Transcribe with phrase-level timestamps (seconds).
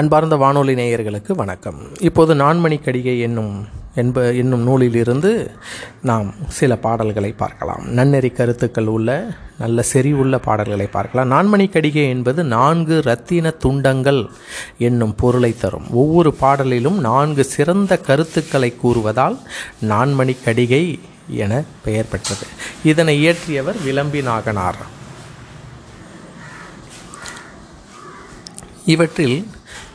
[0.00, 1.96] அன்பார்ந்த வானொலி நேயர்களுக்கு வணக்கம்.
[2.00, 5.50] இப்போது நான்மணி கடிகை என்னும் என்ப என்னும் நூலிலிருந்து
[6.02, 7.84] நாம் சில பாடல்களை பார்க்கலாம்.
[7.88, 11.30] நன்னெறி கருத்துக்கள் உள்ள நல்ல செறிவுள்ள பாடல்களை பார்க்கலாம்.
[11.30, 14.30] நான்மணி கடிகை என்பது நான்கு ரத்தின துண்டங்கள்
[14.78, 15.90] என்னும் பொருளை தரும்.
[15.90, 19.38] ஒவ்வொரு பாடலிலும் நான்கு சிறந்த கருத்துக்களை கூறுவதால்
[19.82, 20.98] நான்மணி கடிகை
[21.28, 22.46] என பெயர் பெற்றது.
[22.84, 24.82] இதனை இயற்றியவர் விளம்பி நாகனார்.
[28.84, 29.46] இவற்றில்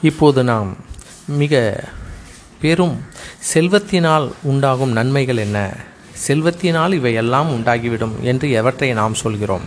[0.02, 0.78] இப்போது நாம்
[1.28, 1.84] மிக
[2.62, 3.02] பெரும்
[3.54, 5.78] செல்வத்தினால் உண்டாகும் நன்மைகள் என்ன?
[6.28, 9.62] செல்வத்தினால் இவையெல்லாம் உண்டாகிவிடும் என்று எவற்றை நாம் சொல்கிறோம்?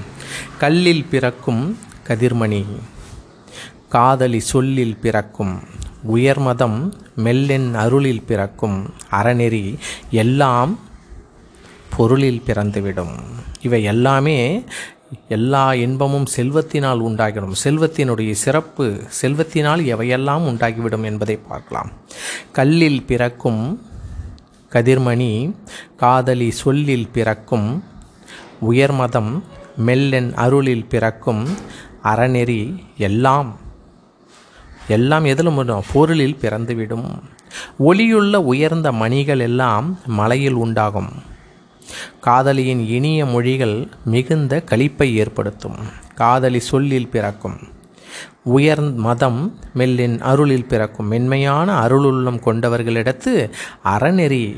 [0.59, 2.66] கல்லில் பிறக்கும் கதிர்மணி
[3.88, 5.62] காதலி சொல்லில் பிறக்கும்
[6.02, 9.79] உயர்மதம் மெல்லென் அருளில் பிறக்கும் அறநெறி
[10.10, 10.79] எல்லாம்
[11.96, 13.15] பொருளில் பிறந்துவிடும்.
[13.62, 14.65] இவை எல்லாமே
[15.29, 17.55] எல்லா இன்பமும் செல்வத்தினால் உண்டாகிடும்.
[17.65, 21.91] செல்வத்தினுடைய சிறப்பு செல்வத்தினால் எவையெல்லாம் உண்டாகிவிடும் என்பதை பார்க்கலாம்.
[22.52, 23.83] கல்லில் பிறக்கும்
[24.73, 25.57] கதிர்மணி
[25.96, 27.85] காதலி சொல்லில் பிறக்கும்
[28.60, 29.43] உயர்மதம்
[29.87, 31.49] மெல்லென் அருளில் பிறக்கும்
[32.05, 33.60] அறநெறி எல்லாம்
[34.88, 37.23] எல்லாம் எதிலும் பொருளில் பிறந்துவிடும்.
[37.79, 41.30] ஒளியுள்ள உயர்ந்த மணிகள் எல்லாம் மலையில் உண்டாகும்.
[42.21, 45.77] காதலியின் இனிய மொழிகள் மிகுந்த களிப்பை ஏற்படுத்தும்.
[46.15, 47.57] காதலி சொல்லில் பிறக்கும்.
[48.45, 51.07] உயர் மதம் மெல்லின் அருளில் பிறக்கும்.
[51.07, 53.51] மென்மையான அருளுள்ளம் கொண்டவர்களிடத்து
[53.85, 54.57] அறநெறி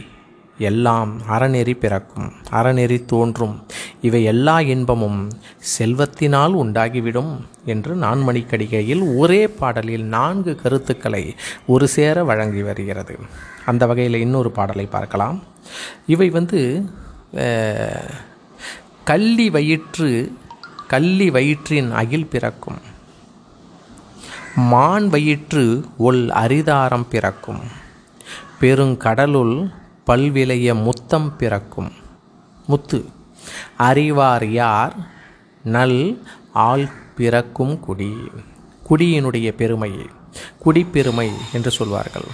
[0.58, 2.32] எல்லாம் அறநெறி பிறக்கும்.
[2.50, 3.66] அறநெறி தோன்றும்.
[4.00, 5.30] இவை எல்லா இன்பமும்
[5.78, 11.34] செல்வத்தினால் உண்டாகிவிடும் என்று நான்மணிக்கடிகையில் ஒரே பாடலில் நான்கு கருத்துக்களை
[11.66, 13.18] ஒரு சேர வழங்கி வருகிறது.
[13.66, 15.42] அந்த வகையில் இன்னொரு பாடலை பார்க்கலாம்.
[16.06, 16.88] இவை வந்து
[19.04, 20.32] கள்ளி வயிற்று
[20.88, 22.78] கள்ளி வயிற்றின் அகில் பிறக்கும்.
[24.54, 27.60] மான் வயிற்று ஒல் அரிதாரம் பிறக்கும்.
[28.60, 29.74] பெருங்கடலுள்
[30.06, 31.92] பல்விளைய முத்தம் பிறக்கும்.
[32.66, 33.04] முத்து.
[33.76, 34.94] அறிவார் யார்?
[35.62, 38.14] நல் ஆள் பிறக்கும் குடி.
[38.90, 39.92] குடியினுடைய பெருமை.
[40.58, 42.26] குடிப்பெருமை என்று சொல்வார்கள்.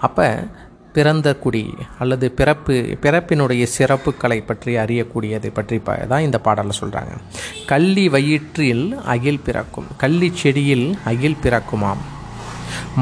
[0.00, 0.48] அப்போ
[0.96, 1.62] பிறந்த குடி
[1.98, 2.74] அல்லது பிறப்பு
[3.04, 5.78] பிறப்பினுடைய சிறப்புகளை பற்றி அறியக்கூடியதை பற்றி
[6.08, 7.14] தான் இந்த பாடலில் சொல்கிறாங்க
[7.66, 8.84] கள்ளி வயிற்றில்
[9.14, 12.02] அகில் பிறக்கும் கள்ளி செடியில் அகில் பிறக்குமாம்.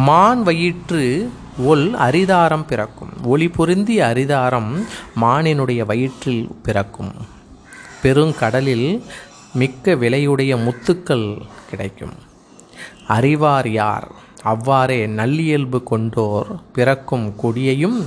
[0.07, 1.03] மான் வயிற்று
[1.71, 4.71] ஒல் அரிதாரம் பிறக்கும் ஒளி பொருந்திய அரிதாரம்
[5.21, 7.15] மானினுடைய வயிற்றில் பிறக்கும்.
[8.03, 8.89] பெருங்கடலில்
[9.61, 11.27] மிக்க விலையுடைய முத்துக்கள்
[11.71, 12.17] கிடைக்கும்.
[13.17, 14.09] அறிவார் யார்?
[14.45, 18.07] அவ்வாறே நல்லியல்பு கொண்டோர் பிறக்கும் கொடியையும்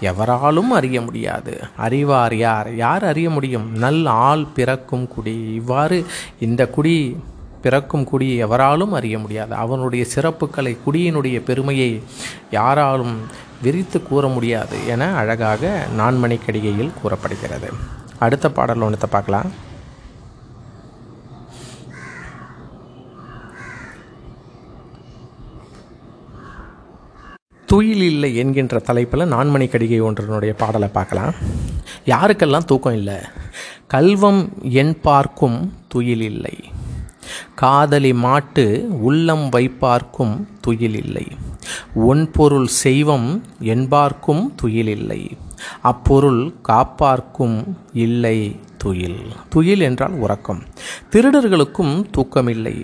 [0.00, 1.60] எவராலும் அறிய முடியாது.
[1.76, 2.76] அறிவார் யார்?
[2.76, 3.76] யார் அறிய முடியும்?
[3.76, 5.52] நல் ஆள் பிறக்கும் குடி.
[5.54, 6.06] இவ்வாறு
[6.40, 7.16] இந்த குடி
[7.62, 9.54] பிறக்கும் குடி எவராலும் அறிய முடியாது.
[9.54, 12.02] அவனுடைய சிறப்புகளை குடியினுடைய பெருமையை
[12.50, 13.16] யாராலும்
[13.62, 17.72] விரித்து கூற முடியாது என அழகாக நான்மணிக்கடிகையில் கூறப்படுகிறது.
[18.18, 19.64] அடுத்த பாடல் ஒன்றத்தை பார்க்கலாம்.
[27.76, 31.34] துயில் இல்லை என்கின்ற தலைப்பில் நான்மணி கடிகை ஒன்றனுடைய பாடலை பார்க்கலாம்.
[32.06, 33.14] யாருக்கெல்லாம் தூக்கம் இல்லை?
[33.86, 36.54] கல்வம் என் பார்க்கும் துயில் இல்லை
[37.54, 41.26] காதலி மாட்டு உள்ளம் வைப்பார்க்கும் துயில் இல்லை
[42.08, 45.36] ஒன்பொருள் செய்வம் என்பார்க்கும் துயில் இல்லை
[45.82, 47.58] அப்பொருள் காப்பார்க்கும்
[47.92, 49.20] இல்லை துயில்.
[49.48, 50.62] துயில் என்றால் உறக்கம்.
[51.12, 52.76] திருடர்களுக்கும் தூக்கமில்லை.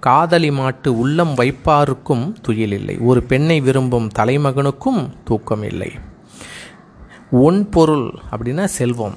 [0.00, 5.90] காதலி மாட்டு உள்ளம் வைப்பாருக்கும் துயில் இல்லை ஒரு பெண்ணை விரும்பும் தலைமகனுக்கும் தூக்கம் இல்லை
[7.30, 9.16] ஒன் பொருள் அப்படின்னா செல்வம்.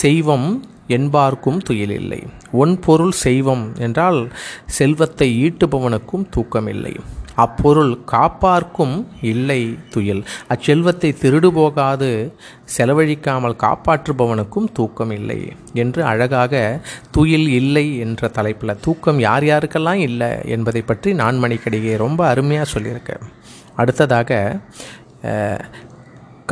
[0.00, 0.48] செய்வம்
[0.86, 2.20] என்பார்க்கும் துயில் இல்லை
[2.52, 4.20] ஒன் பொருள் செய்வம் என்றால்
[4.78, 6.94] செல்வத்தை ஈட்டுபவனுக்கும் தூக்கமில்லை.
[7.40, 8.94] அப்பொருள் காப்பார்க்கும்
[9.30, 10.22] இல்லை துயில்.
[10.48, 12.10] அச்செல்வத்தை திருடு போகாது
[12.76, 15.40] செலவழிக்காமல் காப்பாற்றுபவனுக்கும் தூக்கம் இல்லை
[15.74, 16.54] என்று அழகாக
[17.10, 23.26] துயில் இல்லை என்ற தலைப்பில் தூக்கம் யார் யாருக்கெல்லாம் இல்லை என்பதை பற்றி நான் மணிக்கடிகை ரொம்ப அருமையாக சொல்லியிருக்கேன்
[23.76, 24.30] அடுத்ததாக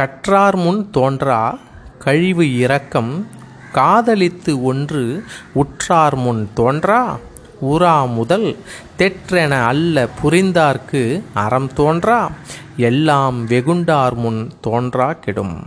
[0.01, 1.41] கற்றார் முன் தோன்றா
[1.99, 3.13] கழிவு இரக்கம்
[3.73, 5.03] காதலித்து ஒன்று
[5.55, 7.01] உற்றார் முன் தோன்றா
[7.63, 8.57] உரா முதல்
[8.99, 12.31] தெற்றென அல்ல புரிந்தார்க்கு அறம் தோன்றா
[12.77, 15.63] எல்லாம் வெகுண்டார் முன் தோன்றா கெடும்.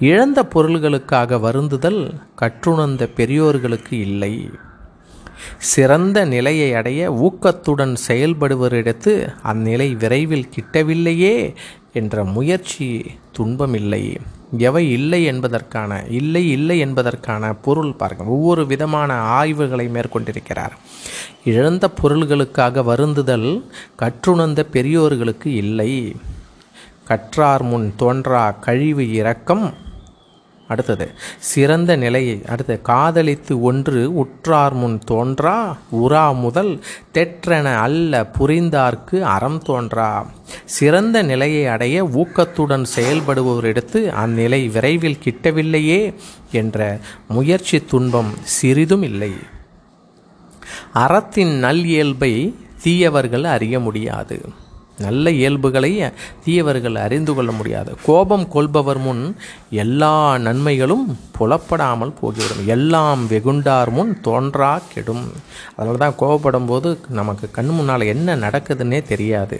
[0.00, 4.50] இழந்த பொருள்களுக்காக வருந்துதல் கற்றுணர்ந்த பெரியோர்களுக்கு இல்லை.
[5.58, 11.54] சிறந்த நிலையை அடைய ஊக்கத்துடன் செயல்படுவரிடத்து அந்நிலை விரைவில் கிட்டவில்லையே
[11.92, 13.06] என்ற முயற்சி
[13.38, 14.16] துன்பமில்லை.
[14.58, 20.72] எவை இல்லை என்பதற்கான இல்லை இல்லை என்பதற்கான பொருள் பாருங்கள் ஒவ்வொரு விதமான ஆய்வுகளை மேற்கொண்டிருக்கிறார்.
[21.44, 26.16] இழந்த பொருள்களுக்காக வருந்துதல் கற்றுணர்ந்த பெரியோர்களுக்கு இல்லை.
[27.04, 29.74] கற்றார் முன் தோன்றா கழிவு இரக்கம்.
[30.70, 31.06] அடுத்தது
[31.52, 35.54] சிறந்த நிலையை அடுத்து காதலித்து ஒன்று உற்றார் முன் தோன்றா
[36.02, 36.72] உரா முதல்
[37.14, 40.10] தெற்றென அல்ல புரிந்தார்க்கு அறம் தோன்றா.
[40.76, 46.00] சிறந்த நிலையை அடைய ஊக்கத்துடன் செயல்படுபவரிடத்து அந்நிலை விரைவில் கிட்டவில்லையே
[46.52, 46.78] என்ற
[47.28, 49.32] முயற்சி துன்பம் சிறிதும் இல்லை.
[51.04, 52.34] அறத்தின் நல் இயல்பை
[52.82, 54.38] தீயவர்கள் அறிய முடியாது.
[55.00, 55.90] நல்ல இயல்புகளை
[56.44, 57.90] தீயவர்கள் அறிந்து கொள்ள முடியாது.
[58.02, 59.22] கோபம் கொள்பவர் முன்
[59.84, 60.14] எல்லா
[60.46, 61.04] நன்மைகளும்
[61.38, 62.64] புலப்படாமல் போகிவிடும்.
[62.66, 65.26] எல்லாம் வெகுண்டார் முன் தோன்றா கெடும்.
[65.76, 69.58] அதனால தான் கோபப்படும் போது நமக்கு கண் முன்னால் என்ன நடக்குதுன்னே தெரியாது.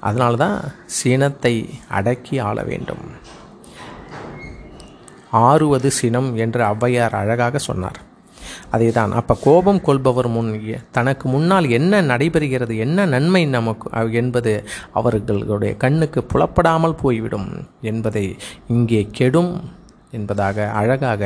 [0.00, 0.60] அதனால தான்
[1.00, 1.54] சினத்தை
[1.98, 3.04] அடக்கி ஆள வேண்டும்.
[5.48, 8.00] ஆறுவது சினம் என்று ஔவையார் அழகாக சொன்னார்.
[8.72, 9.12] அதேதான்.
[9.20, 10.50] அப்போ கோபம் கொள்பவர் முன்
[10.90, 14.54] தனக்கு முன்னால் என்ன நடைபெறுகிறது என்ன நன்மை நமக்கு என்பது
[14.92, 17.48] அவர்களுடைய கண்ணுக்கு புலப்படாமல் போய்விடும்
[17.80, 18.26] என்பதை
[18.68, 19.52] இங்கே கெடும்
[20.10, 21.22] என்பதாக அழகாக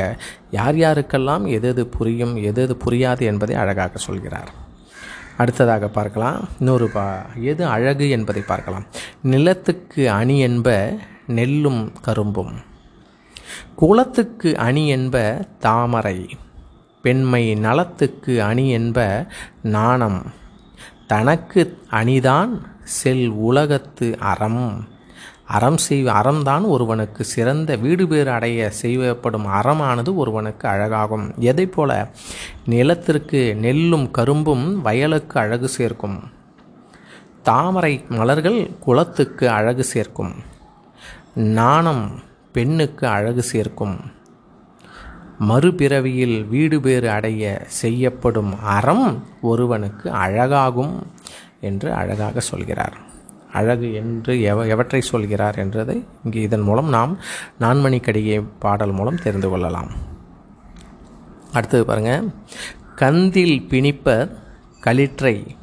[0.50, 4.50] யார் யாருக்கெல்லாம் எது எது புரியும் எது எது புரியாது என்பதை அழகாக சொல்கிறார்.
[5.37, 6.38] அடுத்ததாக பார்க்கலாம்.
[6.58, 7.06] இன்னொரு பா
[7.40, 8.87] எது அழகு என்பதை பார்க்கலாம்.
[9.23, 10.69] நிலத்துக்கு அணி என்ப
[11.26, 12.55] நெல்லும் கரும்பும்.
[13.76, 15.17] குளத்துக்கு அணி என்ப
[15.58, 16.19] தாமரை.
[17.06, 19.26] பெண்மை நலத்துக்கு அணி என்ப
[19.62, 20.23] நாணம்.
[21.06, 24.88] தனக்கு அணிதான் செல் உலகத்து அறம்.
[25.47, 31.37] அறம் செய் அறம்தான் ஒருவனுக்கு சிறந்த வீடு பேறு அடைய செய்யப்படும் அறமானது ஒருவனுக்கு அழகாகும்.
[31.37, 32.11] எதை போல?
[32.67, 36.19] நிலத்திற்கு நெல்லும் கரும்பும் வயலுக்கு அழகு சேர்க்கும்.
[37.43, 40.32] தாமரை மலர்கள் குளத்துக்கு அழகு சேர்க்கும்.
[41.35, 42.20] நாணம்
[42.52, 44.14] பெண்ணுக்கு அழகு சேர்க்கும்.
[45.41, 51.03] மறுபிறவியில் வீடு பேறு அடைய செய்யப்படும் அறம் ஒருவனுக்கு அழகாகும்
[51.61, 52.97] என்று அழகாக சொல்கிறார்.
[53.53, 57.19] அழகு என்று எவ எவற்றை சொல்கிறார் என்றதை இங்கே இதன் மூலம் நாம்
[57.61, 59.91] நான்மணி பாடல் மூலம் தெரிந்து கொள்ளலாம்.
[61.53, 62.29] அடுத்தது பாருங்கள்
[62.97, 64.31] கந்தில் பிணிப்பர்
[64.81, 65.56] களிற்றை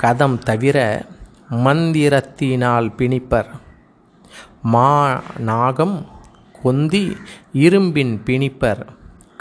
[0.00, 1.06] கதம் தவிர
[1.50, 3.50] மந்திரத்தினால் பிணிப்பர்.
[4.62, 6.06] மா நாகம்
[6.64, 7.04] கொந்தி
[7.64, 8.82] இரும்பின் பிணிப்பர்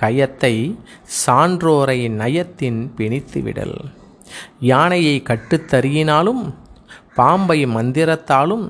[0.01, 0.55] கயத்தை
[1.25, 3.77] சான்றோரை நயத்தின் பிணித்து விடல்
[4.71, 6.43] யானையை கட்டுத்தறியினாலும்
[7.15, 8.65] பாம்பை மந்திரத்தாலும்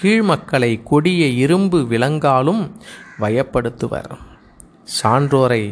[0.00, 2.62] கீழ்மக்களை கொடிய இரும்பு விலங்காலும்
[3.20, 4.10] வயப்படுத்துவர்.
[4.98, 5.62] சான்றோரை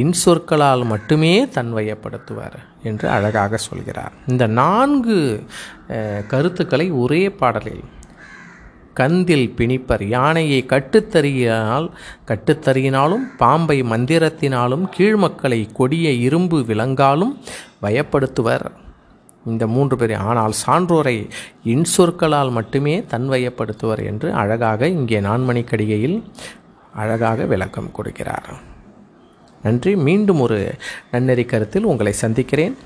[0.00, 4.14] இன்சொற்களால் மட்டுமே தன்வயப்படுத்துவர் என்று அழகாக சொல்கிறார்.
[4.26, 5.18] இந்த நான்கு
[6.32, 7.84] கருத்துக்களை ஒரே பாடலில்
[9.00, 10.02] கந்தில் பிணிப்பர்.
[10.02, 11.90] யானையை கட்டுத்தறியினால்
[12.26, 17.40] கட்டுத்தறியினாலும் பாம்பை மந்திரத்தினாலும் கீழ்மக்களை கொடிய இரும்பு விலங்காலும்
[17.82, 18.66] வயப்படுத்துவர்.
[19.46, 21.28] இந்த மூன்று பேர் ஆனால் சான்றோரை
[21.64, 26.22] இன்சொற்களால் மட்டுமே தன்வயப்படுத்துவர் என்று அழகாக இங்கே நான்மணிக்கடிகையில்
[26.94, 28.48] அழகாக விளக்கம் கொடுக்கிறார்.
[29.62, 29.96] நன்றி.
[29.96, 30.74] மீண்டும் ஒரு
[31.12, 32.76] நன்னெறி கருத்தில் உங்களை சந்திக்கிறேன்.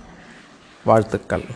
[0.85, 1.49] வாழ்த்துக்கள்.